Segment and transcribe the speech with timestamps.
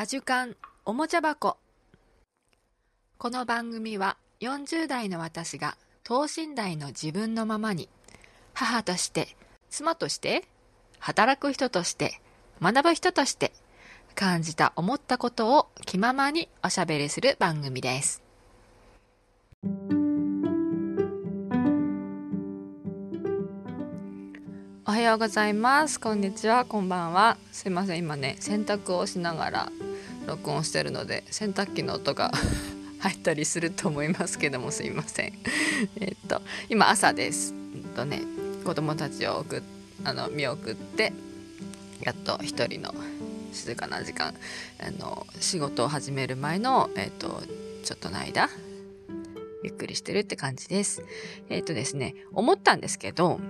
[0.00, 1.56] アジュカンおもちゃ箱。
[3.18, 7.88] この番組は40代の私が等身大の自分のままに
[8.54, 9.34] 母として
[9.70, 10.44] 妻として
[11.00, 12.20] 働く人として
[12.62, 13.50] 学ぶ人として
[14.14, 18.22] 感じた思ったことを気ままにおしゃべりする番組です。
[24.86, 25.98] おはようございます。
[25.98, 26.64] こんにちは。
[26.64, 27.36] こんばんは。
[27.50, 27.98] すいません。
[27.98, 29.72] 今ね洗濯をしながら
[30.28, 32.30] 録音してるので洗濯機の音が
[33.00, 35.32] 入ったりすると思いますけどもすいません
[36.00, 38.22] えっと今朝ですえっとね
[38.64, 39.62] 子供たちを送
[40.04, 41.12] あの見送って
[42.00, 42.94] やっと一人の
[43.52, 44.34] 静かな時間
[44.78, 47.42] あの仕事を始める前の、えっと、
[47.82, 48.48] ちょっとの間
[49.64, 51.02] ゆっくりしてるって感じです。
[51.48, 53.40] えっとですね思ったんですけど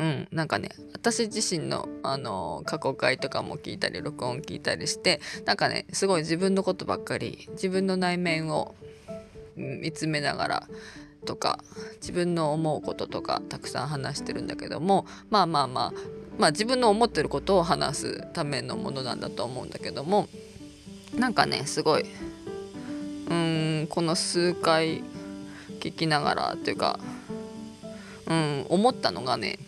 [0.00, 8.74] うん、なんかね私自身のあの過去回とかも聞いたり録音聞いたりしてなんかねすごい自分のことばっかり自分の内面を、
[9.56, 10.68] 見つめながら
[11.26, 11.58] とか
[11.96, 15.92] 自分の思うこととかたくさん話してるんだけどもまあまあまあ
[16.38, 20.28] まあ自分の思ってることを話すためのものなんだと思うんだけども
[21.14, 22.06] なんかねすごい
[23.28, 25.02] うんこの数回
[25.80, 26.98] 聞きながらっていうか
[28.26, 29.58] うん思ったのがね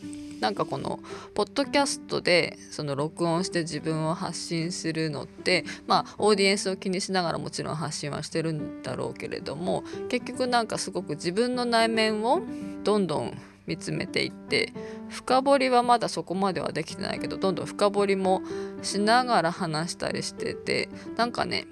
[0.42, 0.98] なんかこの
[1.34, 12.42] ポッドキャストでその録音して自分を発信するのってまあオーディエンスを気にしながらもちろん発信はしてるんだろうけれども結局なんかすごく自分の内面を
[12.82, 14.72] どんどん見つめていって
[15.10, 18.42] 深掘りはまだそこまではできてないけどどんどん深掘りも
[18.82, 21.66] しながら話したりしててなんかね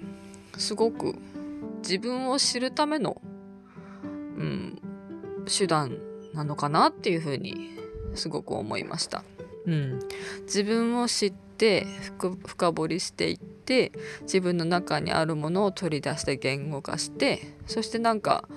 [0.57, 1.15] すごく
[1.79, 3.21] 自分を知るための、
[4.03, 4.07] う
[4.41, 4.81] ん、
[5.45, 5.97] 手段
[6.33, 7.80] なのかなっていうふうに
[8.15, 9.23] すごく思いました。
[9.65, 9.99] うん、
[10.43, 11.85] 自分を知って
[12.47, 13.91] 深掘りしていって
[14.23, 18.47] 自分の中にあるものを取り出して言語化してそしてなんか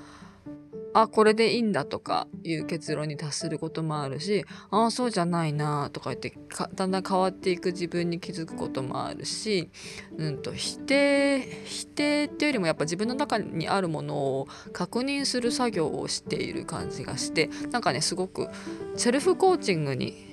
[0.95, 6.33] あこれでいいんだとかいう結論に達することもあるしああそうじゃないなとか言って
[6.75, 9.71] だんだん変わっていく自分に気づくこともあるし、
[10.17, 18.49] うんと、否定否定っていうよりもやっぱ自分の中にあるものを確認する作業をしている感じがしてなんかねすごく
[18.97, 20.33] セルフコーチングに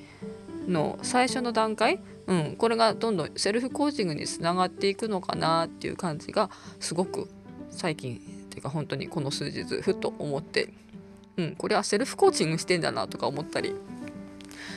[0.67, 7.27] の最初の段階、うん、これがどんどんセルフコーチングにつながっていくのかなっていう感じがすごく
[7.71, 8.21] 最近
[8.51, 10.73] っていうか本当にこの数日ふと思って
[11.37, 13.73] うんこれはセルフコーチングしてんだなとか思ったり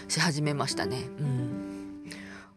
[0.07, 1.03] し始めましたね。
[1.19, 1.65] うん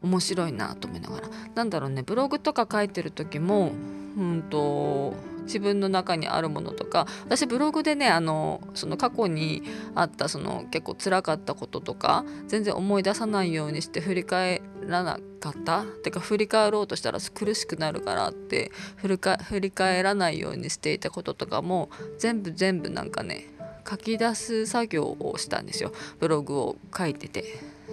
[0.04, 3.72] 面白いなと思いながらなんだろうねブログとか書いてる時も
[4.16, 5.16] うんと
[5.48, 9.64] 自分の中にあるものとか私ブログでねあのその過去に
[9.96, 23.48] あったその結構辛かったこととか全然思い出さないようにして振り返らなかったてか振り返ろうとしたら苦しくなるからって振り振り返らないようにしていたこととかも全部全部なんかね
[23.90, 25.94] 書き出す作業をしたんですよ。
[26.20, 27.46] ブログを書いてて。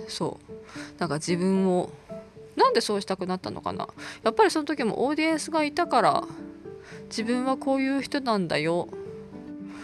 [0.09, 0.54] そう。
[0.98, 1.91] なんか自分を
[2.56, 3.88] なんでそうしたくなったのかな。
[4.22, 6.25] やっぱりその時もオーディエンスがいたから
[7.16, 8.88] 自分はこういう人なんだよ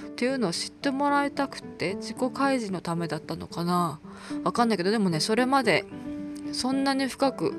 [0.09, 4.01] っていうのを知ってもらいたくて自己開示のためだったのかな
[4.43, 5.85] わかんないけどでもねそれまで
[6.53, 7.55] そんなに深く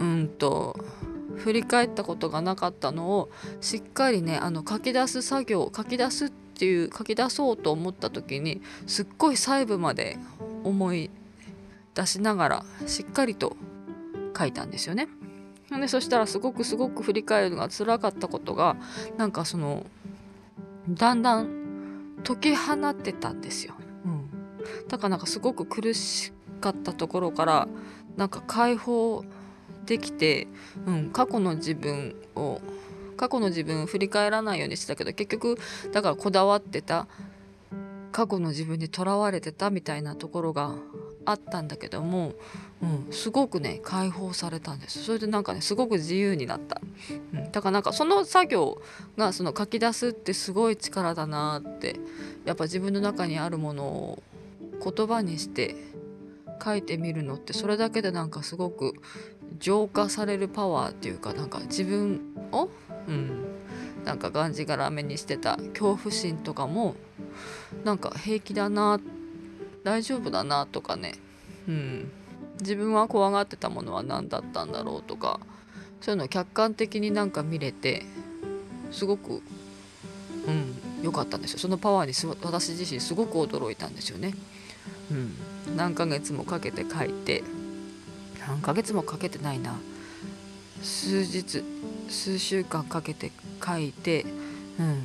[0.00, 0.84] うんと
[1.36, 10.18] 振り返ったことがなかったのをしっかりねあの書き出す作業書き出すっていう書き出そうと思った時にすっごい細部まで
[10.64, 11.08] 思い
[11.94, 13.56] 出しながらしっかりと
[14.36, 15.06] 書いたんですよね。
[15.70, 18.76] でそしたらすごくすごく振り返るのが辛かったことが
[19.16, 19.84] なんかその
[20.88, 23.74] だんだん解き放ってたんですよ。
[24.04, 27.68] うん、だからなんかすごく苦しかったところから
[28.16, 29.24] なんか解放
[29.86, 30.48] できて、
[30.86, 32.60] うん、過去の自分を
[33.16, 35.58] 過去の自分を振り返らないようにしてたけど結局
[35.92, 37.06] だからこだわってた
[38.12, 40.74] 過去の自分にとらわれてたみたいなところが
[41.26, 42.34] あったんだけども、
[42.82, 45.02] うん、すごくね解放されたんです。
[45.04, 46.80] それでなんかねすごく自由になった、
[47.34, 48.82] うん、だからなんかその作業
[49.16, 51.96] がその書き出すってすごい力だなって
[52.44, 54.22] やっぱ自分の中にあるものを
[54.82, 55.76] 言葉にして
[56.64, 58.94] 書いてみるのってそれだけでなんかすごく
[59.58, 62.20] 浄化されるパワーっていうかなんか自分
[62.52, 62.68] を、
[63.08, 63.44] うん、
[64.04, 66.94] なんかがんじがらめにしてた恐怖心とかも
[67.84, 69.00] なんか平気だな
[69.86, 71.14] 大丈夫だなとかね、
[71.68, 72.10] うん、
[72.60, 75.38] 自分は怖がってたものは何だったんだろうとか
[76.00, 78.02] そういうのを客観的になんか見れて
[78.90, 79.42] すごく
[80.46, 80.86] うん。
[81.02, 81.58] 良かったんですよ。
[81.58, 84.34] そのパワーに私自身すごく驚いたんですよね。
[85.10, 87.44] うん、何ヶ月もかけて書いて
[88.46, 89.76] 何ヶ月もかけてないな。
[90.82, 91.62] 数日
[92.08, 93.30] 数週間かけて
[93.64, 94.26] 書いて、
[94.78, 95.02] うん、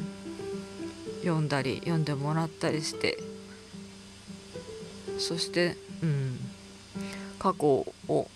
[1.21, 3.17] 読んだり読んでもらったりして
[5.21, 6.39] そして、うん、
[7.39, 8.27] 過去を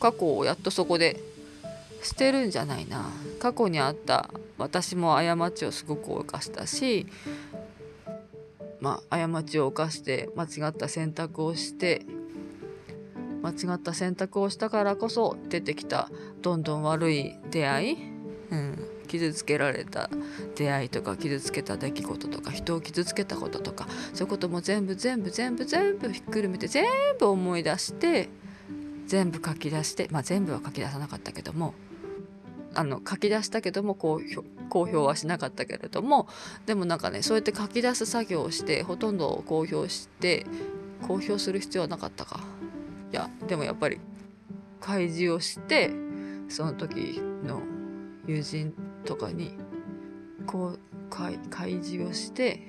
[0.00, 1.20] 過去をやっとそこで
[2.02, 3.10] 捨てるんじゃないな。
[3.38, 7.06] 過去にあった私も過ちをすごく犯したし
[8.80, 12.06] まあ過ちを犯して間違った選択をして
[13.42, 16.10] 間違った選択をしたからこそ出てきた
[16.40, 17.98] どんどん悪い出会い、
[19.14, 20.10] 傷つけられた
[20.56, 26.84] 出会いとか傷つけた出来事とか人を傷つけたこととかそういうことも全部全部全部全部ひっくるめて全
[27.18, 28.28] 部思い出して
[29.06, 31.74] 全部書き出してまあ全部は書き出さなかったけども
[32.74, 34.36] あの書き出したけども公表
[34.68, 36.26] 公表はしなかったけれども
[36.66, 40.44] でもなんかねそうやって書き出す作業をしてほとんど公表して
[41.06, 42.40] 公表する必要はなかったか。
[43.12, 44.00] いやでもやっぱり
[44.80, 45.92] 開示をして
[46.48, 47.62] その時の
[48.26, 49.52] 友人とかに
[50.46, 50.78] こう
[51.10, 52.60] 開開示をして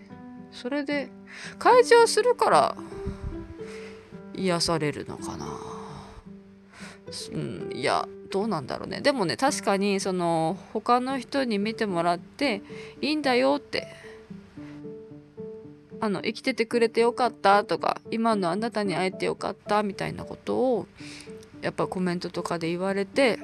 [0.52, 1.10] それで
[1.60, 2.78] 開示をするから
[4.36, 5.46] 癒されるのかな。
[7.32, 12.62] うん、いやどうなんだろうねでもね確かにその他の人に見てもらって
[13.00, 13.88] いいんだよって
[16.00, 20.88] あの生きててくれてよかったとか今のあなたに会えてよかったみたいなことを
[21.62, 23.40] やっぱコメントとかで言われて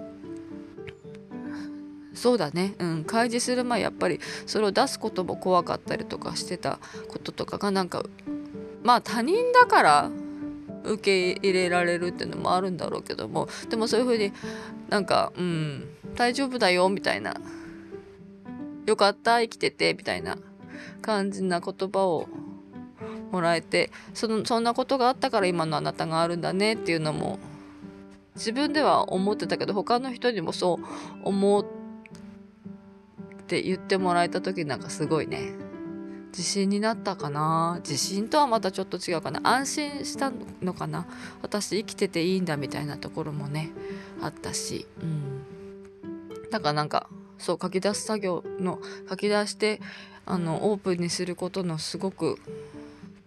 [2.21, 6.77] そうだね、うん、開示する前やっぱりそれを出すことも怖かったりとかしてた
[7.07, 8.03] こととかがなんか
[8.83, 10.11] まあ他人だから
[10.83, 13.47] 受け入れられるっていうのもあるんだろうけども。
[13.71, 14.31] でもそういうふうに
[14.87, 17.33] なんかうん大丈夫だよみたいな。
[18.85, 20.37] よかった生きててみたいな
[21.01, 22.27] 感じな言葉を
[23.31, 27.39] もらえてそのそんなことがあったから今のあなたがあるんだねっていうのも
[28.35, 30.85] 自分では思ってたけど他の人にもそう
[31.23, 31.80] 思って
[33.51, 35.51] って言ってもらえた時なんかすごいね。
[36.29, 37.81] 自信になったかな？
[37.81, 39.41] 自信とはまたちょっと違うかな。
[39.43, 40.31] 安心した
[40.61, 41.05] のかな？
[41.41, 43.71] 私生きてていいんだみたいなところもね
[44.21, 44.87] あったし。
[45.01, 45.43] うん。
[46.49, 49.81] だからなんかそう書き出す作業の書き出して
[50.25, 52.37] あのオープンにすることのすごく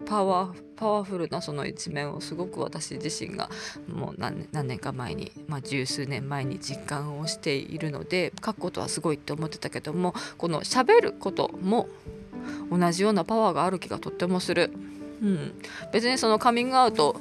[0.07, 3.49] パワーパワフルなその一面をすごく私自身が
[3.89, 11.89] もう何年か前に、まあ、十数年前に実感をしているので書くことはすごいって思ってたけどもこの喋ることも
[12.71, 14.73] 同じようなパワーがある気がとってもする。
[15.23, 15.55] うん、
[15.93, 17.17] 別にそのカミングアウト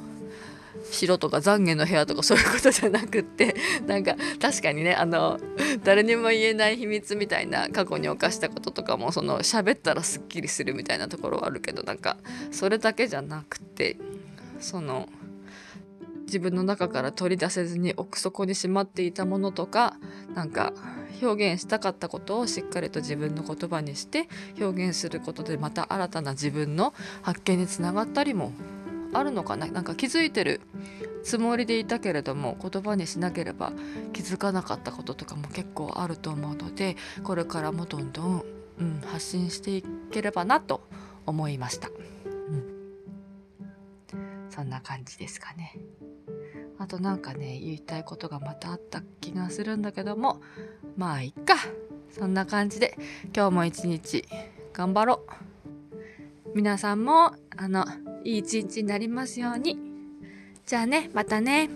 [0.94, 3.56] 城とか懺悔の部屋とかそういうことじゃなくって
[3.88, 5.40] なんか確かにねあの
[5.84, 12.18] 誰にも言えない秘密みたいな過去に犯したこととかもその喋ったらすっきりするみたいなところはあるけどなんか
[12.52, 13.98] それだけじゃなくて
[14.60, 15.10] その
[16.26, 19.98] 自分の中から取り出せずに奥底にしまっていたものとか
[20.34, 20.74] なんか
[21.22, 24.28] 表現したかったことをしっかりと自分の言葉にして
[24.60, 28.52] 表現することでまた新たな自分の発見につながったりも
[29.14, 29.68] あるのかな？
[29.68, 30.62] なんか気づいてる
[31.24, 33.72] つもりでいたけれども言葉にしなければ
[34.12, 38.44] 気づかなかったこととかも結構あると思うのでこれからもどんどん、
[38.80, 40.82] うん、発信していければなと
[41.26, 41.92] 思いました、う
[42.56, 42.64] ん、
[44.50, 45.78] そんな感じですかね。
[46.80, 50.42] あとなんかね言いたいことがまたあった気がするんだけども
[50.98, 51.56] まあいっか。
[52.12, 52.96] そんな感じで
[53.36, 54.26] 今日も一日
[54.72, 55.24] 頑張ろ
[56.46, 56.54] う。
[56.54, 57.86] 皆さんもあの
[58.24, 59.78] いい一日になりますように。
[60.66, 61.70] じゃあね、またね。